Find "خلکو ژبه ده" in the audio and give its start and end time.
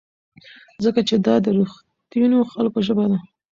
2.53-3.17